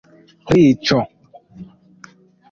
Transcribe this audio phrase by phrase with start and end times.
[0.53, 0.97] Riĉo